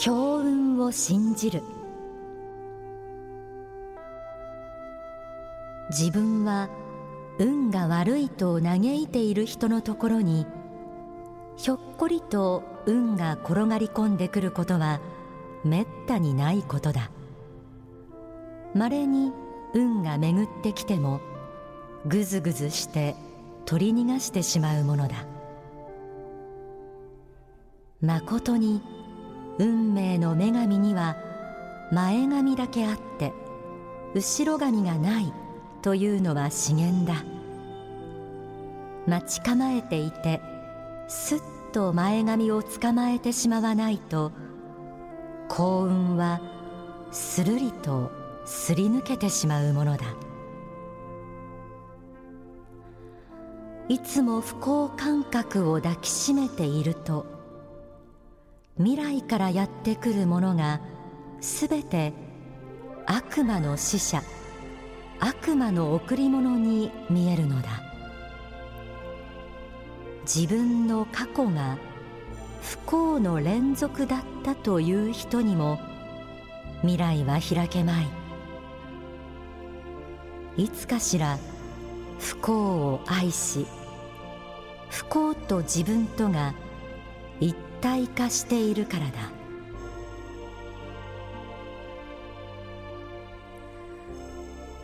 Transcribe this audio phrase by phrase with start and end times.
[0.00, 1.64] 強運を信じる。
[5.90, 6.68] 自分は
[7.40, 10.46] 運が悪いと嘆いている人のところに
[11.56, 15.00] ひょっこりと運が転がり込んでくることは
[15.64, 17.10] めったにないことだ。
[18.76, 19.32] まれに
[19.74, 21.20] 運が巡ってきても
[22.06, 23.16] ぐずぐずして
[23.64, 25.26] 取り逃がしてしまうものだ。
[28.00, 28.80] まことに
[29.58, 31.16] 運命の女神には
[31.92, 33.32] 前髪だけあって
[34.14, 35.32] 後ろ髪がない
[35.82, 37.24] というのは資源だ。
[39.06, 40.40] 待ち構えていて
[41.08, 44.32] すっと前髪を捕まえてしまわないと
[45.48, 46.40] 幸運は
[47.10, 48.12] するりと
[48.44, 50.04] すり抜けてしまうものだ。
[53.88, 57.37] いつも不幸感覚を抱きしめていると
[58.78, 60.80] 未来からやってくるものが
[61.40, 62.12] すべて
[63.06, 64.22] 悪魔の使者
[65.20, 67.82] 悪魔の贈り物に見えるのだ。
[70.22, 71.78] 自分の過去が
[72.62, 75.80] 不幸の連続だったという人にも
[76.82, 78.00] 未来は開けま
[80.56, 80.62] い。
[80.64, 81.38] いつかしら
[82.18, 83.66] 不幸を愛し
[84.90, 86.52] 不幸と自分とが
[87.80, 89.12] 体化しているからだ。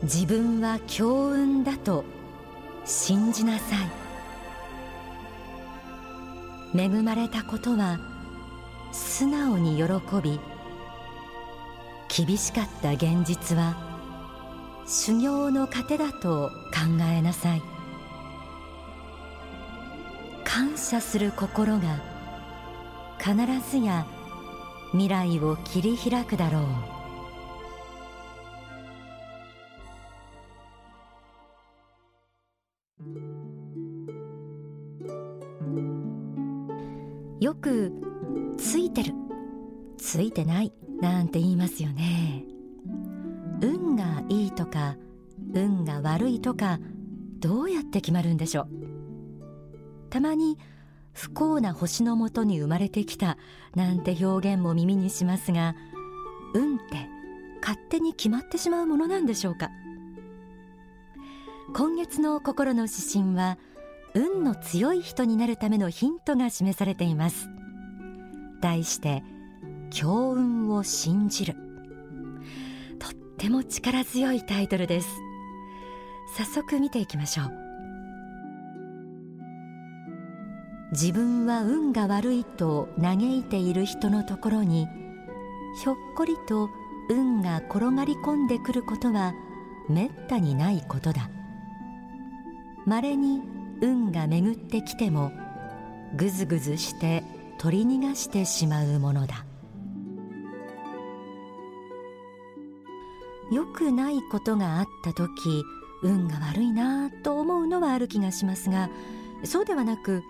[0.02, 2.04] 自分は強運だと
[2.84, 3.76] 信じなさ
[6.74, 6.78] い。
[6.78, 7.98] 恵まれたことは
[8.92, 9.84] 素直に喜
[10.22, 10.40] び
[12.08, 13.76] 厳しかった現実は
[14.86, 17.62] 修行の糧だと考えなさい。
[20.44, 22.13] 感謝する心が
[23.24, 23.34] 必
[23.70, 24.06] ずや
[24.90, 26.62] 未来を切り開くだろう。
[37.42, 37.92] よく
[38.58, 39.14] ついてる
[39.96, 42.44] ついてないなんて言いますよね。
[43.62, 44.98] 運がいいとか
[45.54, 46.78] 運が悪いとか
[47.38, 48.68] どうやって決まるんでしょう。
[50.10, 50.58] たまに
[51.14, 53.38] 不幸な星のもとに生まれてきた
[53.74, 55.74] なんて表現も耳にしますが
[56.54, 57.08] 運って
[57.62, 59.70] 勝手に決まってしまうものなんでしょうか？
[61.72, 63.56] 今月の心の指針は
[64.14, 67.48] 運の強い人になるためのヒントが示されています。
[68.60, 69.22] 題して
[69.90, 71.54] 強運を信じる。
[72.98, 75.08] とっても力強いタイトルです。
[76.36, 77.52] 早速見ていきましょう。
[80.94, 84.86] 自分は運が悪いと嘆いている人のところに
[85.82, 86.70] ひょっこりと
[87.10, 89.34] 運が転がり込んでくることは
[89.88, 91.28] めったにないことだ。
[92.86, 93.42] まれに
[93.80, 95.32] 運が巡ってきても
[96.16, 97.24] ぐずぐずして
[97.58, 99.44] 取り逃がしてしまうものだ。
[103.50, 105.64] 良くないことがあった時
[106.04, 108.88] 運が悪いなと思うのはある気がしますが
[109.42, 110.22] そうではなく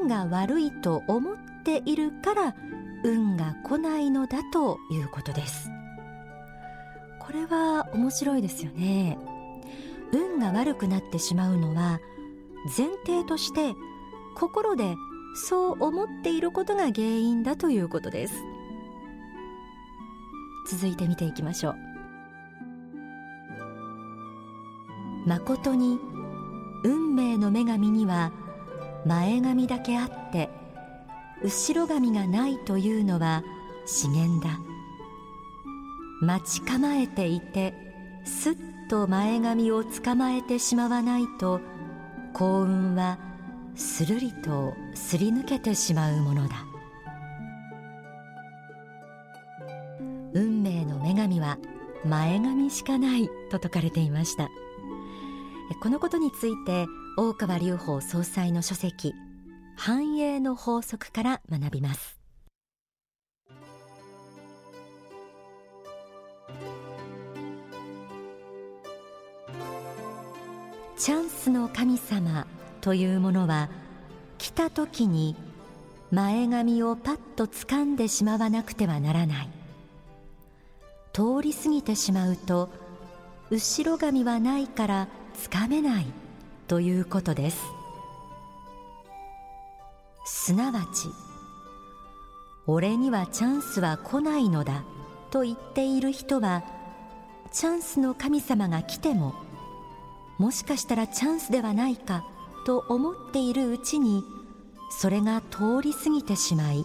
[0.00, 2.54] 運が悪いと思っているから
[3.04, 5.70] 運が来ないのだということです。
[7.20, 9.18] これは面白いですよね。
[10.12, 12.00] 運が悪くなってしまうのは
[12.64, 13.74] 前提として
[14.36, 14.94] 心で
[15.34, 18.34] そう思っていることが原因だということです。
[20.70, 21.76] 続いて見ていきましょう。
[25.26, 25.98] 誠に
[26.84, 28.32] 運命の女神には
[29.06, 30.50] 前髪だけあって
[31.42, 33.42] 後ろ髪がないというのは
[33.86, 34.58] 資源だ。
[36.20, 37.74] 待ち構えていて
[38.24, 38.56] すっ
[38.90, 41.60] と前髪を捕まえてしまわないと
[42.32, 43.18] 幸運は
[43.76, 46.66] するりとすり抜けてしまうものだ。
[50.34, 51.58] 運命の女神は
[52.04, 54.48] 前髪しかないと説かれていました。
[55.80, 56.86] このことについて
[57.20, 59.12] 大川隆法総裁の書籍
[59.76, 62.20] 繁栄の法則から学びます。
[70.96, 72.46] チャンスの神様
[72.80, 73.68] というものは
[74.38, 75.34] 来た時に
[76.12, 79.48] 前髪をパッと掴んでしまわなくてはならない。
[81.12, 82.70] 通り過ぎてしまうと
[83.50, 86.06] 後ろ髪はないからつかめない。
[86.68, 87.78] ということです。
[90.24, 91.08] すなわち
[92.66, 94.84] 俺にはチャンスは来ないのだ
[95.30, 96.62] と言っている人は
[97.50, 99.34] チャンスの神様が来ても
[100.38, 102.24] もしかしたらチャンスではないか
[102.66, 104.22] と思っているうちに
[104.90, 106.84] それが通り過ぎてしまい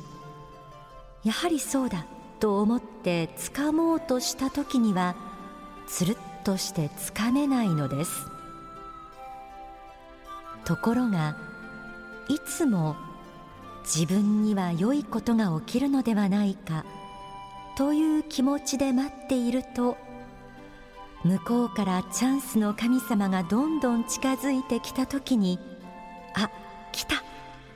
[1.25, 2.05] やはりそうだ
[2.39, 5.15] と思って掴もうとした時には
[5.87, 8.32] つるっとしてつかめないのです。
[10.65, 11.37] ところが
[12.29, 12.95] いつも
[13.83, 16.85] 自分には良いことが起きるのではないか
[17.77, 19.97] という気持ちで待っていると
[21.23, 25.59] 向こうからチャンスの神様がどんどん近づいてきた時に
[26.35, 26.49] あ
[26.91, 27.23] 来た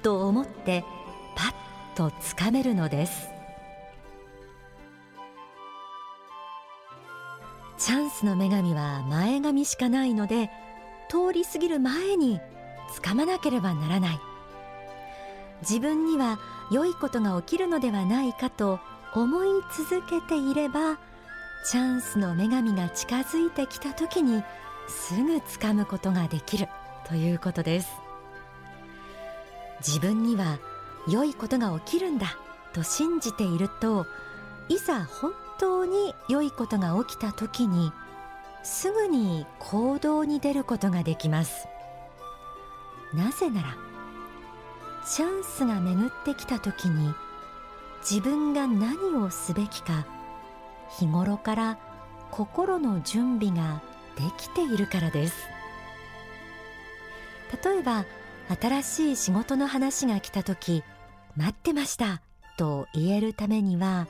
[0.04, 0.83] と思って
[1.36, 1.54] パッ
[1.95, 3.30] とつかめるのです。
[7.78, 10.50] チャンスの女神は前髪しかないので
[11.10, 12.40] 通り過ぎる前に
[12.94, 14.19] つかまなければならない。
[15.62, 16.39] 自分には
[16.72, 18.80] 良いことが起きるのではないかと
[19.13, 20.98] 思い続けていれば
[21.66, 24.44] チャンスの女神が近づいてきた時に
[24.88, 26.68] すぐ掴むことができる
[27.07, 27.89] ということです。
[29.80, 30.60] 自分には
[31.07, 32.38] 良いことが起きるんだ
[32.74, 34.06] と信じていると
[34.69, 37.92] いざ本当に良いことが起きた時に
[38.63, 41.68] すぐに行動に出ることができます。
[43.18, 43.75] なぜなら
[45.06, 47.14] チャンスが巡ってきた時に
[48.02, 50.06] 自分が何をすべきか
[51.00, 51.80] 日頃から
[52.31, 53.81] 心の準備が
[54.16, 55.48] できているからです。
[57.64, 58.06] 例えば
[58.62, 60.84] 新しい仕事の話が来た時
[61.36, 62.22] 待ってました
[62.58, 64.08] と言えるためには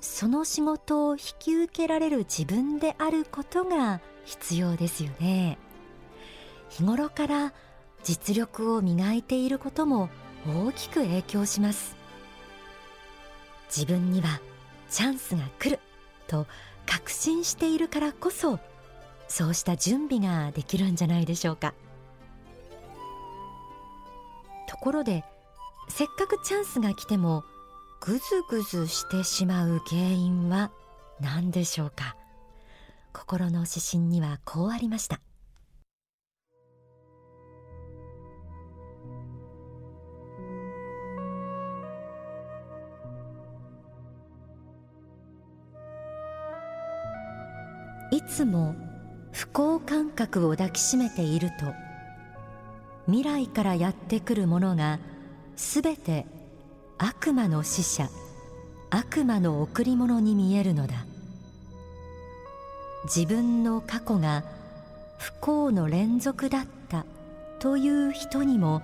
[0.00, 5.58] その仕事を引き受けられる自分であることが必要ですよね。
[6.68, 7.52] 日頃から
[8.04, 10.08] 実力を磨いていることも
[10.46, 11.96] 大きく影響します。
[13.74, 14.40] 自分には
[14.90, 15.80] チャンスが来る
[16.28, 16.46] と
[16.86, 18.60] 確信しているからこそ
[19.26, 21.74] そうした準備ができるんじゃないでしょうか。
[24.68, 25.24] ところで
[25.88, 27.42] せっかくチャンスが来ても
[28.00, 30.70] ぐずぐずしてしまう原因は
[31.20, 32.16] 何でしょうか？
[33.12, 35.20] 心の指針にはこうありました。
[48.34, 48.74] つも
[49.30, 51.66] 不幸感覚を抱きしめていると
[53.06, 54.98] 未来からやってくるものが
[55.54, 56.26] すべて
[56.98, 58.08] 悪魔の使者
[58.90, 61.06] 悪魔の贈り物に見えるのだ。
[63.04, 64.42] 自分の過去が
[65.18, 67.04] 不幸の連続だった
[67.60, 68.82] という人にも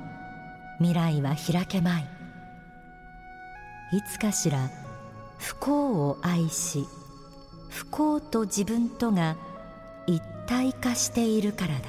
[0.79, 2.08] 未来は開けまい。
[3.93, 4.70] いつかしら
[5.38, 6.87] 不幸を愛し
[7.70, 9.37] 不幸と自分とが
[10.06, 11.82] 一体化しているからだ。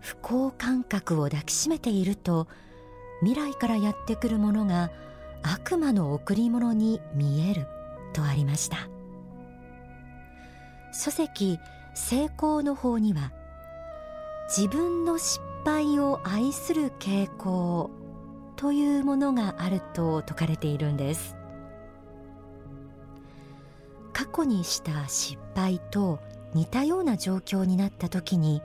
[0.00, 2.46] 不幸感覚を抱きしめていると
[3.20, 4.90] 未来からやってくるものが
[5.42, 7.66] 悪魔の贈り物に見える
[8.12, 8.88] とありました。
[10.92, 11.58] 書籍
[11.94, 13.32] 成功の方には
[14.48, 17.90] 自分の失敗を愛する傾向
[18.64, 21.36] というものがあると説かれているんです。
[24.14, 26.18] 過去にした失敗と
[26.54, 28.62] 似たような状況になった時に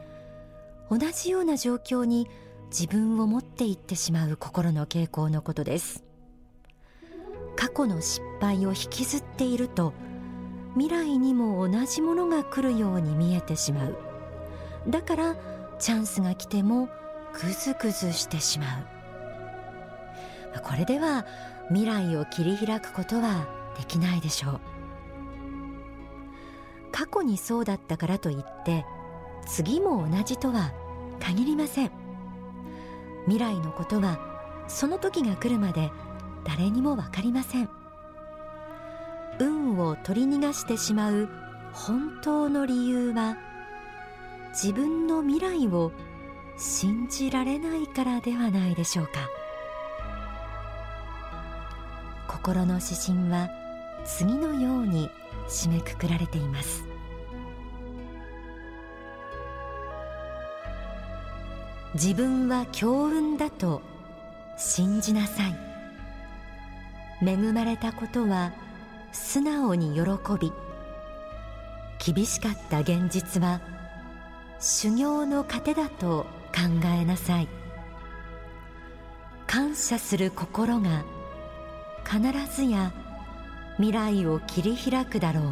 [0.90, 2.30] 同じような状況に
[2.70, 6.06] 自分を持っていってしまう心の傾向のことです。
[7.58, 9.92] 過去の失敗を引きずっていると
[10.76, 13.98] 未来にも同じものが来るように見えてしまう。
[14.88, 15.36] だから
[15.78, 16.88] チャンスが来ても
[17.34, 18.66] グズグズしてしま
[18.96, 18.99] う。
[20.64, 21.26] これでは
[21.70, 24.60] 未来を切り開くことはできないでしょう。
[26.92, 28.86] 過去にそうだったからといって
[29.46, 30.74] 次も同じとは
[31.20, 31.92] 限りません。
[33.26, 34.20] 未来のことは
[34.68, 35.92] その時が来るまで
[36.44, 37.70] 誰にも分かりません。
[39.40, 41.30] 運を取り逃がしてしまう
[41.72, 43.38] 本当の理由は
[44.50, 45.92] 自分の未来を
[46.58, 49.12] 信じられないからではないでしょうか。
[52.50, 53.48] 心の指針は
[54.06, 55.12] 次のように
[55.48, 56.84] 締めくくられています。
[61.94, 63.84] 自分は強運だと
[64.58, 65.56] 信じなさい。
[67.22, 68.52] 恵まれたことは
[69.12, 70.02] 素直に喜
[70.40, 70.52] び
[72.04, 73.62] 厳しかった現実は
[74.60, 77.48] 修行の糧だと考えなさい。
[79.46, 81.04] 感謝する心が
[82.10, 82.22] 必
[82.56, 82.92] ずや
[83.76, 85.44] 未来を切り開くだろう。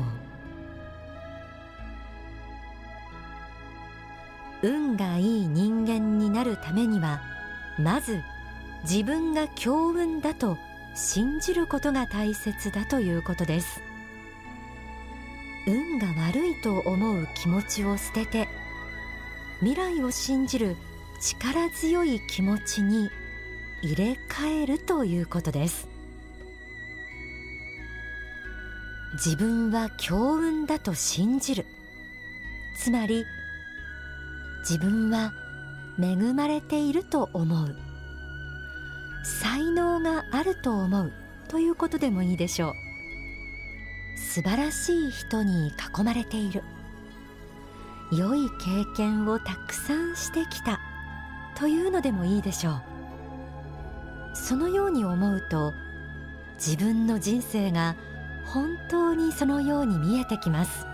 [4.63, 7.21] 運がいい人間になるためには
[7.77, 8.23] まず
[8.81, 10.57] 自分が強運だと
[10.95, 13.79] 信じることが大切だということです。
[15.67, 18.47] 運が悪いと思う気持ちを捨てて
[19.59, 20.75] 未来を信じる
[21.21, 23.11] 力強い気持ちに
[23.83, 25.96] 入れ替えるということです。
[29.17, 31.65] 自分は強運だと信じる。
[32.77, 33.25] つまり
[34.59, 35.33] 自分は
[35.99, 37.75] 恵まれていると思う。
[39.23, 41.11] 才能があると思う
[41.47, 42.73] ということでもいいでしょう。
[44.19, 46.63] 素晴らしい人に囲まれている。
[48.11, 50.79] 良い経験をたくさんしてきた
[51.55, 52.81] というのでもいいでしょう。
[54.35, 55.73] そのように思うと
[56.57, 57.95] 自分の人生が
[58.53, 60.85] 本当にそのように見えてきます。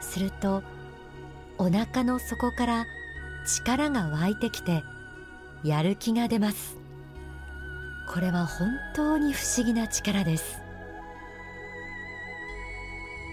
[0.00, 0.62] すると
[1.58, 2.86] お腹の底から
[3.46, 4.82] 力が湧いてきて
[5.62, 6.76] やる気が出ます。
[8.08, 10.58] これは本当に不思議な力です。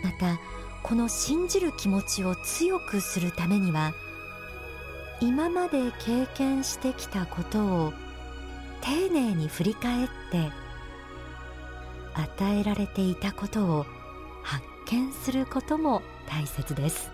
[0.03, 0.39] また
[0.83, 3.93] この信じる気持ちを強くするためには
[5.21, 7.93] 今まで経験してきたことを
[8.81, 10.51] 丁寧に振り返って
[12.15, 13.85] 与えられていたことを
[14.43, 17.11] 発見することも大切です。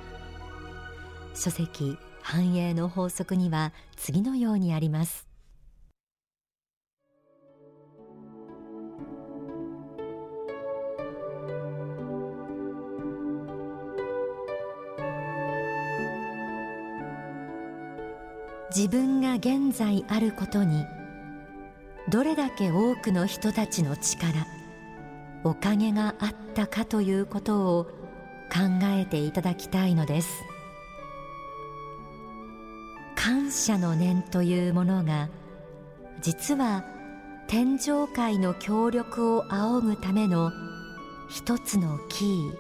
[1.34, 5.30] 書籍繁栄の法則には次のようにあります。
[18.76, 20.86] 自分が現在あることに
[22.10, 24.46] どれだけ多くの人たちの力
[25.44, 27.84] おかげがあったかということを
[28.52, 30.44] 考えていただきたいのです。
[33.16, 35.30] 感謝の念というものが
[36.22, 36.86] 実は
[37.48, 40.52] 天上界の協力を仰ぐための
[41.30, 42.54] 一つのキー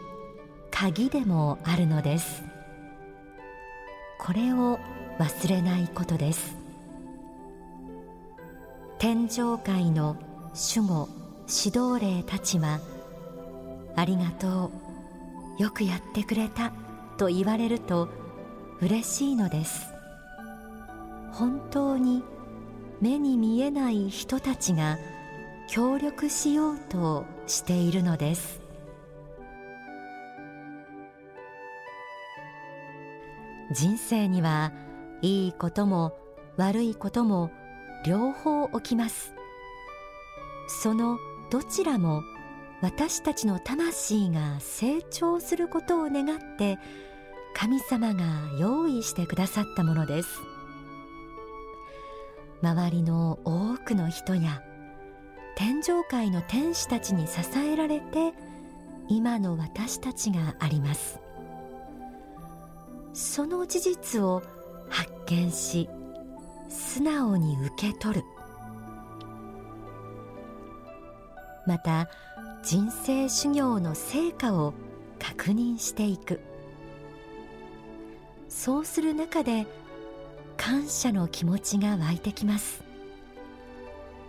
[0.71, 2.43] 鍵でもあるのです。
[4.19, 4.79] これを
[5.17, 6.55] 忘れないことです。
[8.99, 10.17] 天上界の
[10.75, 11.18] 守護
[11.51, 12.79] 指導霊たちは
[13.95, 14.71] ありがと
[15.57, 16.71] うよくやってくれた
[17.17, 18.07] と言われると
[18.81, 19.87] 嬉しいのです。
[21.33, 22.23] 本当に
[23.01, 24.97] 目に見えない人たちが
[25.67, 28.61] 協力しようとしているのです。
[33.71, 34.71] 人生には
[35.21, 36.15] いいことも
[36.57, 37.51] 悪いことも
[38.05, 39.33] 両方起きます。
[40.67, 41.17] その
[41.49, 42.23] どちらも
[42.81, 46.77] 私たちの魂が成長することを願って
[47.55, 48.23] 神様が
[48.59, 50.29] 用意してくださったものです。
[52.61, 54.61] 周りの多くの人や
[55.55, 58.33] 天上界の天使たちに支えられて
[59.07, 61.19] 今の私たちがあります。
[63.13, 64.43] その事実を
[64.89, 65.89] 発見し
[66.69, 68.23] 素直に受け取る。
[71.69, 72.09] また
[72.63, 74.73] 人生修行の成果を
[75.19, 76.39] 確認していく。
[78.47, 79.67] そうする中で
[80.57, 82.83] 感謝の気持ちが湧いてきます。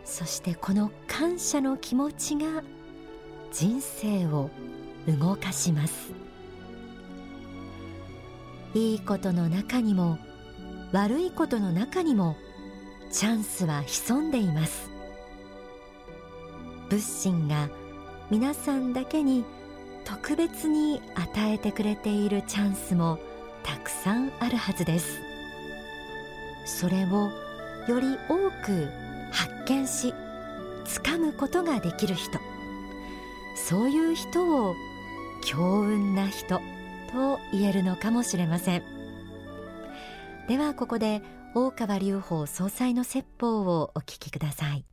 [0.04, 2.62] そしてこの感謝の気持ちが
[3.52, 4.50] 人生を
[5.08, 6.12] 動かします。
[8.74, 10.18] いいことの中にも
[10.92, 12.36] 悪いことの中にも
[13.10, 14.99] チャンスは潜んでいます。
[16.90, 17.68] 仏心が
[18.30, 19.44] 皆さんだけに
[20.04, 23.20] 特別に与えてくれているチャンスも
[23.62, 25.20] たくさんあるはずです。
[26.66, 27.30] それを
[27.88, 28.88] より多く
[29.30, 30.12] 発見し
[30.84, 32.40] 掴むことができる人。
[33.54, 34.74] そういう人を
[35.44, 36.56] 強運な人
[37.12, 38.82] と言えるのかもしれません。
[40.48, 41.22] ではここで
[41.54, 44.89] 大川隆法総裁の説法をお聞きください。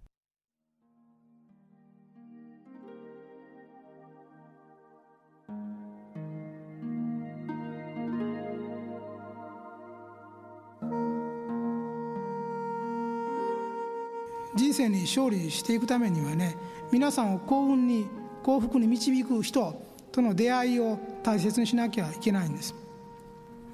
[14.77, 16.55] 生に勝利していくためにはね
[16.91, 18.07] 皆さんを幸運に
[18.43, 19.81] 幸福に導く人
[20.11, 22.73] との出会いを大切にしなきゃいけないんです。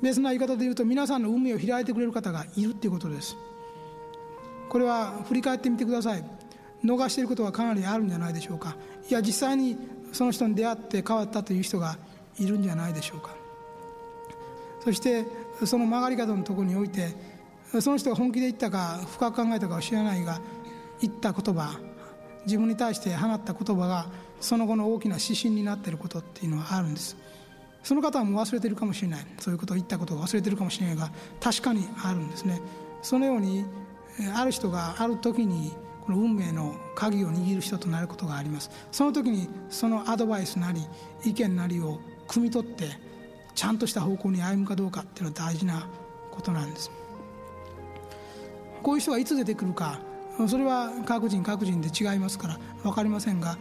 [0.02, 3.38] 別な言い方で言うと皆さんの運命を開いてくれる方がいるっていうことです。
[4.68, 6.24] これは振り返ってみてください。
[6.84, 8.76] 逃していることがかなりあるんじゃないでしょうか。
[9.10, 9.78] いや実際に
[10.12, 11.98] その人に出会って変わったという人が
[12.40, 13.36] いるんじゃないでしょうか。
[14.84, 15.26] そして
[15.66, 17.16] その曲がり角のところにおいて
[17.80, 20.42] その人が本気で言ったか深く考えたかは知らないが
[21.02, 21.80] 言った言葉
[22.46, 24.08] 自分に対して放った言葉が
[24.40, 27.16] その後の大きな指針になっていることっていうのはあるんです。
[27.84, 29.26] その方はもう忘れてるかもしれない。
[29.40, 32.62] そういうことを言ったことを忘れてるかもしれないが確かにあるんですね。
[33.02, 33.66] そのように
[34.36, 38.70] ある人がある時にこの運命の鍵を握る人となることがあります。
[38.92, 40.82] その時にそのアドバイスなり
[41.24, 42.86] 意見なりを汲み取って
[43.56, 45.88] ちゃんとした方向に歩むかどうかっていうのは大事な
[46.32, 46.92] ことなんです。
[48.82, 50.00] こういう人がいつ出てくるか
[50.48, 53.58] それは各人各人で違いますから分かりませんが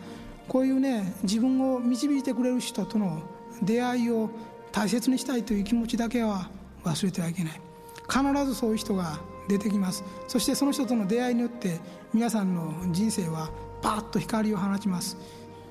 [0.48, 3.22] こういうね自分を導いてくれる人との
[3.62, 4.30] 出会いを
[4.72, 6.50] 大切にしたいという気持ちだけは
[6.84, 7.60] 忘れてはいけない。
[8.08, 10.02] 必ずそういう人が出てきます。
[10.26, 11.78] そしてその人との出会いによって
[12.12, 13.50] 皆さんの人生は
[13.80, 15.16] パーッと光を放ちます。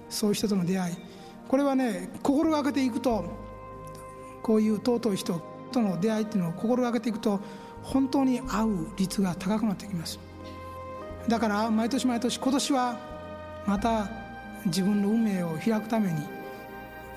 [0.09, 0.95] そういう人との出会い。
[1.47, 3.25] これはね心がけていくと
[4.41, 5.41] こういう尊い人
[5.71, 7.39] との出会いっていうのを心がけていくと
[7.83, 10.19] 本当に会う率が高くなってきます。
[11.27, 12.97] だから毎年毎年今年は
[13.65, 14.09] また
[14.65, 16.21] 自分の運命を開くために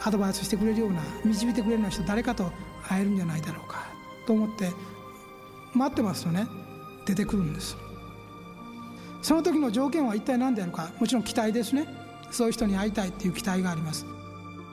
[0.03, 2.51] アドバイスしてくれるような導いてくれるような人誰かと
[2.87, 3.87] 会えるんじゃないだろうか
[4.27, 4.71] と思って
[5.75, 6.47] 待ってますとね
[7.07, 7.77] 出てくるんです。
[9.23, 11.89] その時の条件は一体何であるかもちろん期待ですね。
[12.31, 14.05] そういう人に会いたいっていう期待があります。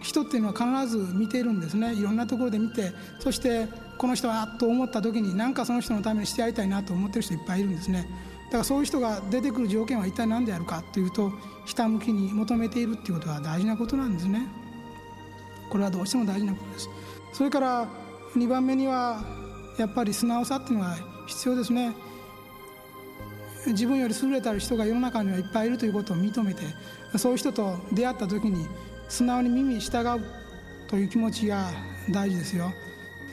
[0.02, 1.94] 人っていうのは必ず見ているんですね。
[1.94, 8.08] いろんなところで見てそしてこの人はと思った時に何かその人のためにしてやりたいなと思ってる人いっぱいいるんですね。
[8.52, 11.32] だからそういう人が出てくる条件は一体何であるかというと
[11.66, 14.46] ひたむきに求めているっていうことは大事なことなんですね。
[15.70, 16.90] これはどうしても大事なことです。
[17.32, 17.88] それから
[18.36, 19.24] 2番目には
[19.78, 21.96] やっぱり素直さっていうのが必要ですね。
[23.68, 26.64] 自分より優れた人が世の中にはいっぱいいるということを認めて
[27.18, 28.68] そういう人と出会った時に
[29.08, 30.26] 素直に耳に従う
[30.90, 31.70] という気持ちが
[32.10, 32.74] 大事ですよ。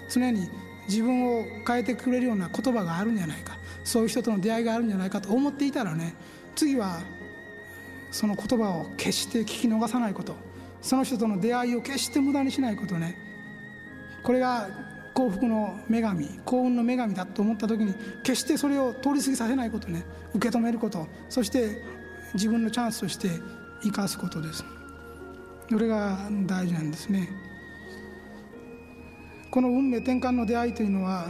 [0.08, 0.48] 常に
[0.86, 3.57] 自分を変えてくれるような言葉があるんじゃないか。
[3.88, 6.14] そういう人との出会いがあるんじゃないかと思っていたらね
[6.54, 7.00] 次は
[8.10, 10.34] その言葉を決して聞き逃さないこと。
[10.80, 13.16] その人との出会いを決して無駄にしないことね。
[14.22, 14.68] これが
[15.12, 20.04] 幸福の女神幸運の女神だと思った時に決してそれを通り過ぎさせないことね。
[20.34, 21.06] 受け止めること。
[21.28, 21.82] そして
[22.34, 23.28] 自分のチャンスとして
[23.82, 24.64] 生かすことです。
[25.68, 27.28] それが大事なんですね。
[29.50, 31.26] この運命転換の出会いというのは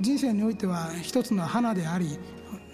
[0.00, 2.18] 人生においては一つの花であり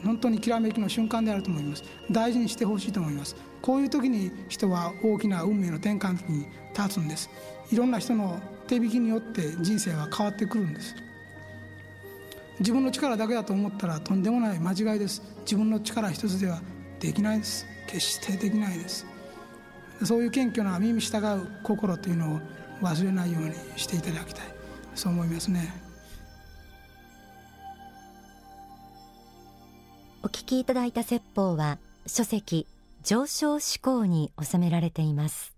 [0.04, 1.82] 本当にきらめきの瞬間であると思います。
[2.10, 3.36] 大事にしてほしいと思います。
[3.60, 7.28] こういう時に人は大きな運命の転換に立つんです。
[7.72, 10.94] いろんな人の手引きによって人生は変わってくるんです。
[12.60, 15.22] 自分の力だけだと思ったらとんでもない間違いです。
[15.40, 16.60] 自分の力一つでは
[17.00, 17.66] できないです。
[17.86, 19.06] 決してできないです。
[20.04, 22.40] そういう謙虚な耳従う心というのを
[22.82, 24.57] 忘れないようにしていただきたい。
[24.98, 25.72] そう思いますね。
[30.24, 32.66] お聞きいただいた説法は書籍
[33.04, 35.54] 上昇思考に収められています。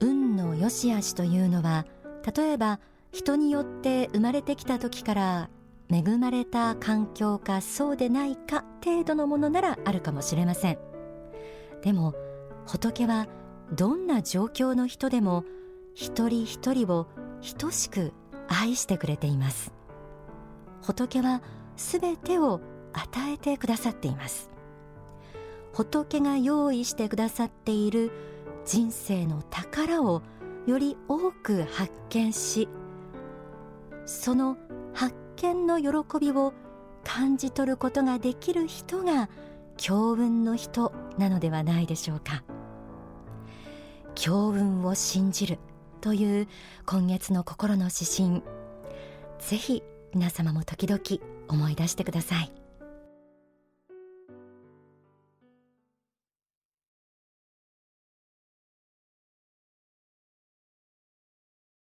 [0.00, 1.86] 運の良し悪しというのは
[2.36, 5.50] 例えば人によって生まれてきた時から
[5.90, 10.78] 恵まれた環境かそうでないか程度のものならあるかもしれません。
[11.82, 12.14] でも
[12.66, 13.26] 仏は
[13.72, 15.44] どんな状況の人でも
[15.94, 17.06] 一人一人を
[17.58, 18.12] 等しく
[18.48, 19.72] 愛してくれています。
[20.82, 21.42] 仏は
[21.76, 22.60] すべてを
[22.92, 24.50] 与えてくださっています。
[25.72, 28.12] 仏が用意してくださっている
[28.64, 30.22] 人生の宝を
[30.66, 32.68] より多く発見し
[34.06, 34.56] その
[34.92, 36.54] 発見の喜びを
[37.02, 39.28] 感じ取ることができる人が
[39.76, 42.44] 強運の人なのではないでしょうか。
[44.14, 45.58] 強運を信じる。
[46.04, 46.48] という
[46.84, 48.42] 今月の心の指針。
[49.38, 51.00] ぜひ皆様も時々
[51.48, 52.63] 思い出してください。